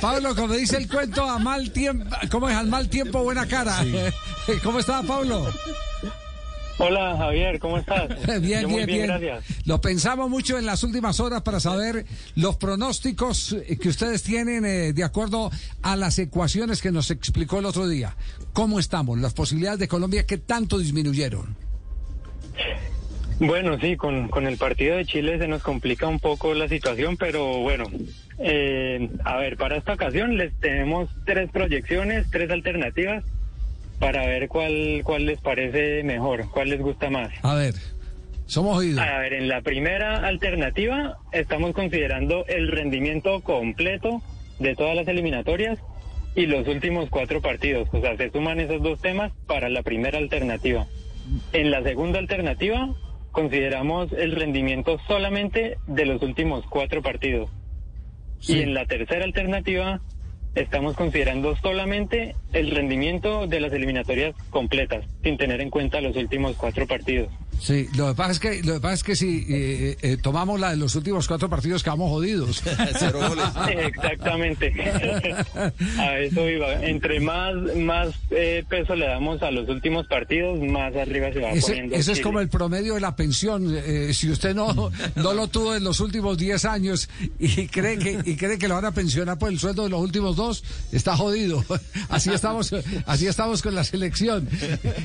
Pablo, 0.00 0.34
como 0.34 0.54
dice 0.54 0.76
el 0.78 0.88
cuento, 0.88 1.22
a 1.24 1.38
mal 1.38 1.70
tiempo, 1.72 2.04
¿cómo 2.30 2.48
es? 2.48 2.56
Al 2.56 2.68
mal 2.68 2.88
tiempo, 2.88 3.22
buena 3.22 3.46
cara. 3.46 3.84
¿Cómo 4.62 4.78
está, 4.78 5.02
Pablo? 5.02 5.46
Hola 6.78 7.14
Javier, 7.18 7.58
¿cómo 7.58 7.76
estás? 7.76 8.08
bien, 8.40 8.62
Yo 8.62 8.68
muy 8.70 8.86
bien, 8.86 8.86
bien. 8.86 9.06
gracias. 9.08 9.66
Lo 9.66 9.82
pensamos 9.82 10.30
mucho 10.30 10.56
en 10.58 10.64
las 10.64 10.82
últimas 10.82 11.20
horas 11.20 11.42
para 11.42 11.60
saber 11.60 12.06
los 12.36 12.56
pronósticos 12.56 13.52
eh, 13.52 13.76
que 13.78 13.90
ustedes 13.90 14.22
tienen 14.22 14.64
eh, 14.64 14.94
de 14.94 15.04
acuerdo 15.04 15.50
a 15.82 15.96
las 15.96 16.18
ecuaciones 16.18 16.80
que 16.80 16.90
nos 16.90 17.10
explicó 17.10 17.58
el 17.58 17.66
otro 17.66 17.86
día. 17.86 18.16
¿Cómo 18.54 18.80
estamos? 18.80 19.18
Las 19.18 19.34
posibilidades 19.34 19.78
de 19.80 19.88
Colombia, 19.88 20.24
¿qué 20.24 20.38
tanto 20.38 20.78
disminuyeron? 20.78 21.54
Bueno, 23.40 23.78
sí, 23.78 23.96
con, 23.96 24.28
con 24.28 24.46
el 24.46 24.56
partido 24.56 24.96
de 24.96 25.04
Chile 25.04 25.38
se 25.38 25.48
nos 25.48 25.62
complica 25.62 26.06
un 26.06 26.18
poco 26.20 26.54
la 26.54 26.68
situación, 26.68 27.16
pero 27.18 27.58
bueno, 27.58 27.84
eh, 28.40 29.08
a 29.24 29.36
ver, 29.36 29.56
para 29.56 29.76
esta 29.76 29.92
ocasión 29.92 30.36
les 30.36 30.58
tenemos 30.60 31.10
tres 31.26 31.50
proyecciones, 31.50 32.30
tres 32.30 32.50
alternativas 32.50 33.24
para 33.98 34.26
ver 34.26 34.48
cuál, 34.48 35.02
cuál 35.04 35.26
les 35.26 35.40
parece 35.40 36.02
mejor, 36.02 36.50
cuál 36.50 36.70
les 36.70 36.80
gusta 36.80 37.10
más. 37.10 37.30
A 37.42 37.54
ver, 37.54 37.74
somos 38.46 38.78
oídos. 38.78 38.98
A 38.98 39.18
ver, 39.18 39.34
en 39.34 39.48
la 39.48 39.60
primera 39.60 40.26
alternativa 40.26 41.18
estamos 41.32 41.72
considerando 41.72 42.46
el 42.46 42.68
rendimiento 42.68 43.42
completo 43.42 44.22
de 44.58 44.74
todas 44.74 44.96
las 44.96 45.06
eliminatorias 45.06 45.78
y 46.34 46.46
los 46.46 46.66
últimos 46.66 47.10
cuatro 47.10 47.42
partidos. 47.42 47.88
O 47.92 48.00
sea, 48.00 48.16
se 48.16 48.30
suman 48.30 48.58
esos 48.58 48.82
dos 48.82 49.00
temas 49.00 49.32
para 49.46 49.68
la 49.68 49.82
primera 49.82 50.18
alternativa. 50.18 50.86
En 51.52 51.70
la 51.70 51.82
segunda 51.82 52.18
alternativa 52.18 52.88
consideramos 53.32 54.12
el 54.12 54.34
rendimiento 54.34 54.98
solamente 55.06 55.76
de 55.86 56.06
los 56.06 56.22
últimos 56.22 56.64
cuatro 56.66 57.02
partidos. 57.02 57.50
Y 58.46 58.62
en 58.62 58.74
la 58.74 58.86
tercera 58.86 59.24
alternativa 59.24 60.00
estamos 60.54 60.96
considerando 60.96 61.56
solamente 61.56 62.34
el 62.52 62.70
rendimiento 62.70 63.46
de 63.46 63.60
las 63.60 63.72
eliminatorias 63.72 64.34
completas, 64.50 65.04
sin 65.22 65.36
tener 65.36 65.60
en 65.60 65.70
cuenta 65.70 66.00
los 66.00 66.16
últimos 66.16 66.56
cuatro 66.56 66.86
partidos. 66.86 67.28
Sí, 67.60 67.88
lo 67.94 68.08
que 68.08 68.14
pasa 68.14 68.32
es 68.32 68.40
que, 68.40 68.62
lo 68.62 68.74
que, 68.74 68.80
pasa 68.80 68.94
es 68.94 69.02
que 69.04 69.16
si 69.16 69.46
eh, 69.48 69.96
eh, 70.02 70.16
tomamos 70.20 70.58
la 70.58 70.70
de 70.70 70.76
los 70.78 70.94
últimos 70.94 71.28
cuatro 71.28 71.48
partidos, 71.50 71.82
quedamos 71.82 72.10
jodidos. 72.10 72.62
Cero 72.98 73.20
goles. 73.28 73.44
Exactamente. 73.86 74.72
a 75.98 76.18
eso 76.18 76.48
iba. 76.48 76.72
Entre 76.84 77.20
más, 77.20 77.54
más 77.76 78.08
eh, 78.30 78.64
peso 78.68 78.94
le 78.94 79.06
damos 79.06 79.42
a 79.42 79.50
los 79.50 79.68
últimos 79.68 80.06
partidos, 80.06 80.58
más 80.60 80.94
arriba 80.96 81.32
se 81.32 81.40
va 81.40 81.50
Ese, 81.50 81.66
poniendo. 81.68 81.96
ese 81.96 82.12
es 82.12 82.20
como 82.20 82.40
el 82.40 82.48
promedio 82.48 82.94
de 82.94 83.00
la 83.00 83.14
pensión. 83.16 83.74
Eh, 83.76 84.12
si 84.14 84.30
usted 84.30 84.54
no, 84.54 84.90
no 85.16 85.34
lo 85.34 85.48
tuvo 85.48 85.74
en 85.74 85.84
los 85.84 86.00
últimos 86.00 86.38
10 86.38 86.64
años 86.64 87.08
y 87.38 87.66
cree 87.68 87.98
que 87.98 88.20
y 88.24 88.36
cree 88.36 88.58
que 88.58 88.68
lo 88.68 88.74
van 88.74 88.86
a 88.86 88.92
pensionar 88.92 89.38
por 89.38 89.50
el 89.50 89.58
sueldo 89.58 89.84
de 89.84 89.90
los 89.90 90.00
últimos 90.00 90.36
dos, 90.36 90.64
está 90.92 91.16
jodido. 91.16 91.64
Así 92.08 92.30
estamos, 92.32 92.74
así 93.06 93.26
estamos 93.26 93.62
con 93.62 93.74
la 93.74 93.84
selección. 93.84 94.48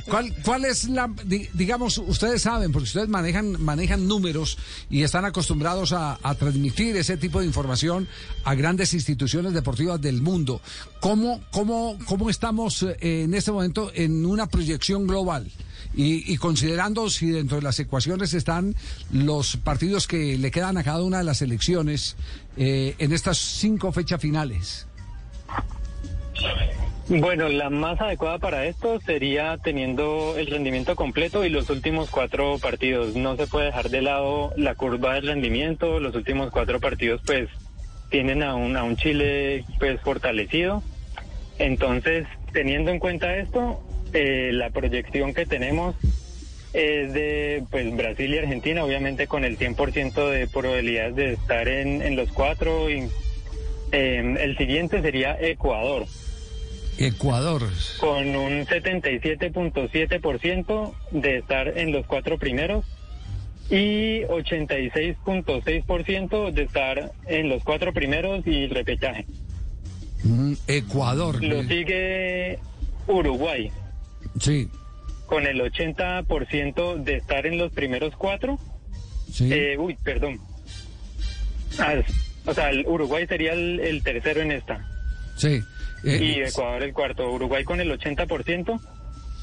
¿Cuál, 0.08 0.33
cuál 0.44 0.66
es 0.66 0.86
la, 0.89 1.09
di- 1.26 1.50
digamos, 1.53 1.98
ustedes 1.98 2.45
saben, 2.46 2.72
porque 2.72 2.84
ustedes 2.84 3.10
manejan, 3.10 3.60
manejan 3.60 4.08
números 4.08 4.60
y 4.88 5.02
están 5.02 5.26
acostumbrados 5.26 5.94
a, 5.94 6.20
transmitir 6.38 6.96
ese 6.96 7.18
tipo 7.18 7.40
de 7.40 7.48
información 7.48 8.08
a 8.44 8.54
grandes 8.54 8.94
instituciones 8.94 9.54
deportivas 9.54 10.00
del 10.00 10.22
mundo. 10.22 10.62
¿Cómo, 11.00 11.42
cómo, 11.50 11.98
cómo 12.06 12.30
estamos 12.30 12.84
eh, 12.84 13.23
en 13.23 13.34
este 13.34 13.52
momento 13.52 13.92
en 13.96 14.26
una 14.28 14.46
proyección 14.46 15.08
global? 15.08 15.52
Y, 15.96 16.32
y 16.32 16.38
considerando 16.38 17.10
si 17.10 17.32
dentro 17.32 17.58
de 17.58 17.64
las 17.64 17.80
ecuaciones 17.80 18.36
están 18.36 18.76
los 19.12 19.58
partidos 19.58 20.06
que 20.06 20.38
le 20.38 20.52
quedan 20.52 20.78
a 20.78 20.84
cada 20.84 21.02
una 21.02 21.18
de 21.18 21.23
las 21.23 21.42
elecciones 21.42 22.16
eh, 22.58 22.94
en 23.00 23.12
estas 23.12 23.40
cinco 23.40 23.92
fechas 23.92 24.22
finales. 24.22 24.86
Bueno, 27.08 27.50
la 27.50 27.70
más 27.70 28.02
adecuada 28.02 28.39
para 28.39 28.66
esto 28.66 29.00
sería 29.00 29.59
teniendo 29.64 30.36
el 30.38 30.48
rendimiento 30.48 30.95
completo 30.95 31.45
y 31.45 31.50
los 31.50 31.70
últimos 31.70 32.09
cuatro 32.09 32.58
partidos. 32.58 33.16
No 33.16 33.36
se 33.36 33.45
puede 33.45 33.67
dejar 33.67 33.92
de 33.92 34.02
lado 34.02 34.54
la 34.58 34.73
curva 34.73 35.14
del 35.14 35.27
rendimiento. 35.27 35.99
Los 35.99 36.16
últimos 36.16 36.49
cuatro 36.49 36.80
partidos, 36.80 37.21
pues, 37.23 37.48
tienen 38.10 38.42
a 38.42 38.55
un, 38.55 38.76
a 38.76 38.83
un 38.83 38.98
Chile, 38.98 39.66
pues, 39.77 40.02
fortalecido. 40.02 40.82
Entonces, 41.60 42.26
teniendo 42.54 42.89
en 42.89 42.98
cuenta 42.98 43.36
esto, 43.37 43.83
eh, 44.14 44.49
la 44.52 44.72
proyección 44.72 45.36
que 45.36 45.45
tenemos 45.45 45.95
es 46.73 47.14
de 47.14 47.64
pues 47.70 47.95
Brasil 47.95 48.33
y 48.33 48.37
Argentina, 48.39 48.83
obviamente 48.83 49.27
con 49.27 49.45
el 49.45 49.60
100% 49.60 50.30
de 50.30 50.48
probabilidades 50.48 51.16
de 51.16 51.33
estar 51.33 51.67
en, 51.67 52.02
en 52.02 52.16
los 52.16 52.32
cuatro. 52.32 52.89
Y, 52.89 53.08
eh, 53.92 54.37
el 54.39 54.58
siguiente 54.58 55.04
sería 55.04 55.37
Ecuador 55.39 56.08
Ecuador. 56.98 57.61
con 58.00 58.36
un 58.36 58.66
77.7% 58.66 60.94
de 61.11 61.38
estar 61.38 61.78
en 61.78 61.92
los 61.92 62.06
cuatro 62.06 62.38
primeros 62.38 62.86
y 63.70 64.22
86.6% 64.23 66.52
de 66.52 66.64
estar 66.64 67.11
en 67.28 67.50
los 67.50 67.64
cuatro 67.64 67.94
primeros 67.94 68.45
y 68.45 68.67
repechaje. 68.67 69.26
Mm, 70.23 70.54
Ecuador. 70.67 71.44
Lo 71.44 71.61
eh, 71.61 71.67
sigue 71.67 72.60
Uruguay 73.08 73.72
Sí, 74.39 74.70
con 75.28 75.45
el 75.48 75.60
80% 75.61 77.04
de 77.04 77.16
estar 77.17 77.45
en 77.45 77.58
los 77.58 77.72
primeros 77.72 78.16
cuatro. 78.16 78.60
sí. 79.32 79.52
Eh, 79.52 79.78
uy, 79.78 79.95
perdón. 80.04 80.39
Ah, 81.80 81.95
o 82.45 82.54
sea, 82.54 82.70
el 82.70 82.86
Uruguay 82.88 83.26
sería 83.28 83.54
el, 83.54 83.80
el 83.80 84.04
tercero 84.04 84.42
en 84.42 84.52
esta. 84.52 84.86
Sí. 85.36 85.62
Eh, 86.04 86.20
y 86.22 86.42
Ecuador 86.42 86.84
el 86.84 86.94
cuarto. 86.94 87.32
Uruguay 87.32 87.64
con 87.64 87.80
el 87.82 87.92
80%. 87.92 88.80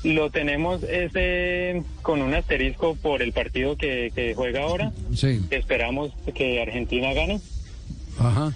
Lo 0.05 0.31
tenemos 0.31 0.83
ese 0.83 1.83
con 2.03 2.23
un 2.23 2.35
asterisco 2.35 2.97
por 2.97 3.23
el 3.23 3.33
partido 3.33 3.77
que, 3.77 4.11
que 4.15 4.35
juega 4.35 4.63
ahora. 4.63 4.93
sí. 5.15 5.41
Esperamos 5.51 6.13
que 6.35 6.61
Argentina 6.61 7.13
gane. 7.13 7.41
Ajá. 8.19 8.53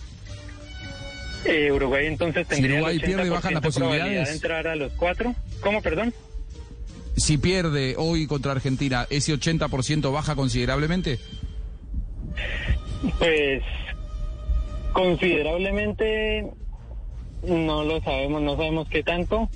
Eh, 1.45 1.71
Uruguay 1.71 2.07
entonces 2.07 2.47
tendría 2.49 2.77
Uruguay 2.77 2.97
el 2.97 3.03
80% 3.03 3.07
pierde, 3.07 3.31
bajan 3.31 3.55
las 3.55 3.63
probabilidad 3.63 3.99
posibilidades. 4.01 4.29
de 4.29 4.35
entrar 4.35 4.67
a 4.67 4.75
los 4.77 4.93
cuatro. 4.95 5.35
¿Cómo, 5.61 5.81
perdón? 5.83 6.13
Si 7.17 7.39
pierde 7.39 7.95
hoy 7.97 8.27
contra 8.27 8.53
Argentina, 8.53 9.07
¿ese 9.11 9.33
80% 9.33 10.13
baja 10.13 10.35
considerablemente? 10.35 11.19
Pues 13.19 13.63
considerablemente 14.93 16.47
no 17.43 17.85
lo 17.85 18.01
sabemos, 18.03 18.43
no 18.43 18.57
sabemos 18.57 18.89
qué 18.89 19.03
tanto, 19.03 19.49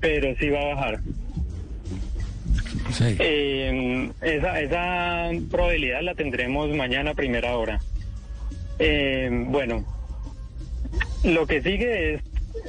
pero 0.00 0.34
sí 0.38 0.48
va 0.48 0.60
a 0.60 0.74
bajar. 0.74 1.00
Sí. 2.92 3.16
Eh, 3.18 4.10
esa, 4.22 4.60
esa 4.60 5.30
probabilidad 5.50 6.02
la 6.02 6.14
tendremos 6.14 6.68
mañana 6.70 7.12
a 7.12 7.14
primera 7.14 7.56
hora. 7.56 7.80
Eh, 8.78 9.28
bueno, 9.48 9.84
lo 11.22 11.46
que 11.46 11.62
sigue 11.62 12.14
es, 12.14 12.22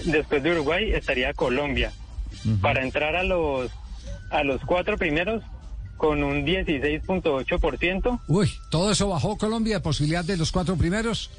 después 0.06 0.42
de 0.44 0.52
Uruguay, 0.52 0.92
estaría 0.94 1.34
Colombia. 1.34 1.92
Para 2.62 2.84
entrar 2.84 3.16
a 3.16 3.24
los, 3.24 3.72
a 4.30 4.44
los 4.44 4.62
cuatro 4.66 4.98
primeros 4.98 5.42
con 5.98 6.24
un 6.24 6.46
16.8%, 6.46 8.20
Uy, 8.28 8.52
todo 8.70 8.92
eso 8.92 9.10
bajó 9.10 9.38
Colombia, 9.38 9.82
posibilidad 9.82 10.24
de 10.24 10.38
los 10.38 10.52
cuatro 10.52 10.76
primeros. 10.76 11.32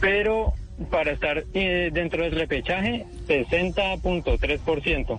pero 0.00 0.54
para 0.90 1.12
estar 1.12 1.44
eh, 1.54 1.90
dentro 1.92 2.22
del 2.24 2.32
repechaje, 2.32 3.04
60.3%. 3.28 5.18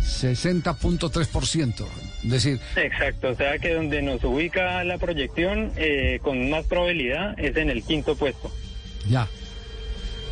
60.3%. 0.00 1.86
Es 2.24 2.30
decir, 2.30 2.58
Exacto, 2.76 3.28
o 3.30 3.34
sea 3.34 3.58
que 3.58 3.74
donde 3.74 4.02
nos 4.02 4.22
ubica 4.24 4.82
la 4.84 4.98
proyección 4.98 5.72
eh, 5.76 6.18
con 6.22 6.50
más 6.50 6.64
probabilidad 6.66 7.38
es 7.38 7.56
en 7.56 7.70
el 7.70 7.82
quinto 7.82 8.16
puesto. 8.16 8.50
ya. 9.08 9.28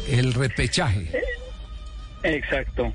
El 0.09 0.35
repechaje. 0.35 1.09
Exacto. 2.23 2.93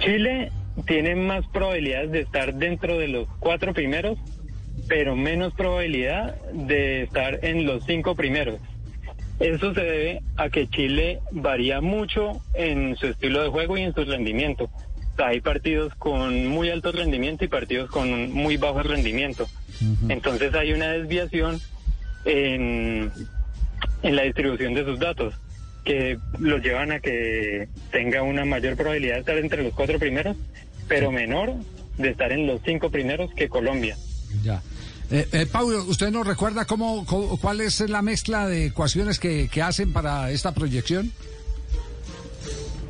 Chile 0.00 0.50
tiene 0.86 1.14
más 1.14 1.46
probabilidades 1.52 2.10
de 2.10 2.20
estar 2.20 2.54
dentro 2.54 2.98
de 2.98 3.06
los 3.06 3.28
cuatro 3.38 3.72
primeros, 3.72 4.18
pero 4.88 5.14
menos 5.14 5.54
probabilidad 5.54 6.34
de 6.52 7.02
estar 7.04 7.38
en 7.44 7.64
los 7.64 7.84
cinco 7.86 8.16
primeros. 8.16 8.58
Eso 9.40 9.74
se 9.74 9.80
debe 9.80 10.22
a 10.36 10.48
que 10.48 10.68
Chile 10.68 11.20
varía 11.32 11.80
mucho 11.80 12.40
en 12.54 12.96
su 12.96 13.06
estilo 13.06 13.42
de 13.42 13.48
juego 13.48 13.76
y 13.76 13.82
en 13.82 13.94
su 13.94 14.04
rendimiento. 14.04 14.70
Hay 15.18 15.40
partidos 15.40 15.94
con 15.96 16.46
muy 16.46 16.70
alto 16.70 16.92
rendimiento 16.92 17.44
y 17.44 17.48
partidos 17.48 17.90
con 17.90 18.32
muy 18.32 18.56
bajo 18.56 18.82
rendimiento. 18.82 19.46
Entonces 20.08 20.54
hay 20.54 20.72
una 20.72 20.88
desviación 20.88 21.60
en, 22.24 23.12
en 24.02 24.16
la 24.16 24.22
distribución 24.22 24.74
de 24.74 24.84
sus 24.84 24.98
datos 24.98 25.34
que 25.84 26.18
los 26.38 26.62
llevan 26.62 26.92
a 26.92 27.00
que 27.00 27.68
tenga 27.92 28.22
una 28.22 28.44
mayor 28.44 28.76
probabilidad 28.76 29.14
de 29.14 29.20
estar 29.20 29.38
entre 29.38 29.62
los 29.62 29.74
cuatro 29.74 29.98
primeros, 29.98 30.36
pero 30.88 31.12
menor 31.12 31.54
de 31.98 32.08
estar 32.08 32.32
en 32.32 32.46
los 32.46 32.60
cinco 32.64 32.90
primeros 32.90 33.32
que 33.34 33.48
Colombia. 33.48 33.96
Ya. 34.42 34.62
Eh, 35.10 35.26
eh, 35.32 35.46
Paulo, 35.50 35.84
¿usted 35.84 36.10
nos 36.10 36.26
recuerda 36.26 36.64
cómo, 36.64 37.04
cómo- 37.06 37.38
cuál 37.38 37.60
es 37.60 37.80
la 37.88 38.02
mezcla 38.02 38.46
de 38.48 38.66
ecuaciones 38.66 39.18
que, 39.18 39.48
que 39.48 39.62
hacen 39.62 39.92
para 39.92 40.30
esta 40.30 40.52
proyección? 40.52 41.12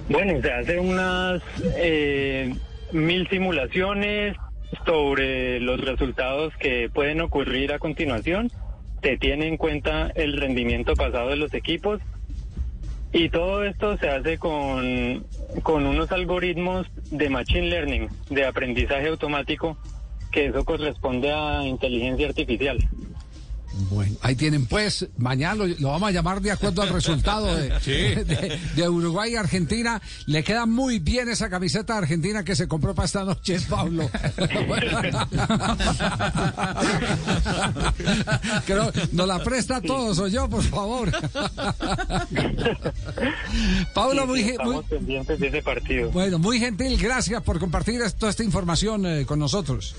Bueno, 0.09 0.41
se 0.43 0.53
hacen 0.53 0.79
unas 0.81 1.43
eh, 1.77 2.55
mil 2.93 3.29
simulaciones 3.29 4.37
sobre 4.87 5.61
los 5.61 5.81
resultados 5.81 6.53
que 6.61 6.89
pueden 6.93 7.21
ocurrir 7.21 7.73
a 7.73 7.79
continuación. 7.79 8.51
Se 9.03 9.17
tiene 9.19 9.49
en 9.49 9.57
cuenta 9.57 10.11
el 10.15 10.37
rendimiento 10.37 10.95
pasado 10.95 11.31
de 11.31 11.37
los 11.37 11.53
equipos 11.55 12.01
y 13.13 13.29
todo 13.29 13.65
esto 13.65 13.97
se 13.99 14.09
hace 14.09 14.39
con, 14.39 15.25
con 15.63 15.87
unos 15.87 16.11
algoritmos 16.13 16.87
de 17.11 17.29
machine 17.29 17.69
learning, 17.69 18.09
de 18.31 18.45
aprendizaje 18.47 19.09
automático, 19.09 19.79
que 20.35 20.47
eso 20.47 20.65
corresponde 20.65 21.33
a 21.33 21.63
inteligencia 21.65 22.29
artificial. 22.29 22.79
Bueno, 23.91 24.15
ahí 24.23 24.37
tienen 24.37 24.67
pues, 24.67 25.09
mañana 25.17 25.57
lo, 25.57 25.67
lo 25.67 25.89
vamos 25.89 26.09
a 26.09 26.13
llamar 26.13 26.41
de 26.41 26.53
acuerdo 26.53 26.83
al 26.83 26.91
resultado 26.91 27.53
de, 27.57 27.71
de- 28.25 28.59
de 28.77 28.89
Uruguay 28.89 29.33
y 29.33 29.37
Argentina. 29.37 30.01
Le 30.27 30.45
queda 30.45 30.65
muy 30.65 31.01
bien 31.01 31.29
esa 31.29 31.51
camiseta 31.51 31.95
de 31.95 31.99
Argentina 32.01 32.45
que 32.45 32.55
se 32.55 32.69
compró 32.69 32.95
para 32.95 33.07
esta 33.07 33.25
noche, 33.25 33.59
Pablo. 33.69 34.09
Creo, 38.67 38.93
nos 39.13 39.27
la 39.27 39.43
presta 39.43 39.77
a 39.77 39.81
todos, 39.81 40.19
o 40.21 40.29
yo, 40.29 40.49
por 40.49 40.63
favor. 40.63 41.11
Pablo, 43.93 44.27
muy, 44.27 44.43
Sí, 44.43 44.45
ge- 44.45 44.59
muy- 44.59 44.77
estamos 44.77 44.85
pendientes 44.87 45.41
de 45.41 45.49
ese 45.49 45.63
partido. 45.63 46.11
bueno, 46.11 46.39
muy 46.39 46.59
gentil, 46.61 46.97
gracias 47.01 47.43
por 47.43 47.59
compartir 47.59 48.01
toda 48.19 48.31
esta 48.31 48.45
información 48.45 49.05
eh, 49.07 49.27
con 49.27 49.39
nosotros. 49.39 49.95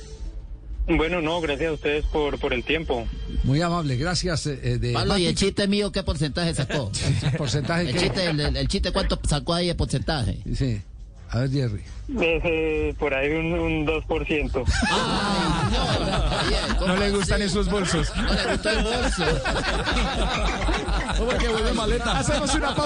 Bueno, 0.87 1.19
no, 1.21 1.41
gracias 1.41 1.69
a 1.69 1.73
ustedes 1.73 2.05
por, 2.05 2.39
por 2.39 2.53
el 2.53 2.63
tiempo. 2.63 3.07
Muy 3.43 3.61
amable, 3.61 3.95
gracias. 3.97 4.45
eh, 4.47 4.59
eh, 4.63 4.77
de 4.77 4.93
Pablo, 4.93 5.17
¿y 5.17 5.25
el 5.25 5.35
chiste 5.35 5.67
mío 5.67 5.91
qué 5.91 6.03
porcentaje 6.03 6.53
sacó? 6.53 6.91
porcentaje 7.37 7.81
El 7.89 7.93
que- 7.93 7.99
chiste, 7.99 8.25
el, 8.29 8.39
el- 8.39 8.55
el 8.57 8.67
chiste 8.67 8.91
¿cuánto 8.91 9.19
sacó 9.27 9.53
ahí 9.55 9.67
de 9.67 9.75
porcentaje? 9.75 10.37
Sí. 10.55 10.81
A 11.31 11.39
ver, 11.39 11.49
Jerry. 11.51 11.81
Por 12.99 13.13
ahí 13.15 13.31
un, 13.31 13.51
un 13.53 13.87
2%. 13.87 14.63
Ay, 14.91 16.55
no, 16.69 16.77
¿cómo 16.77 16.87
No 16.93 16.97
le 16.99 17.09
gustan 17.09 17.41
así? 17.41 17.49
esos 17.51 17.67
bolsos. 17.67 18.15
No 18.15 18.31
le 18.31 18.51
gustó 18.51 18.69
el 18.69 18.83
bolso. 18.83 19.23
Porque 21.17 21.47
vuelve 21.47 21.73
maleta. 21.73 22.19
Hacemos 22.19 22.53
una 22.53 22.75
pausa. 22.75 22.81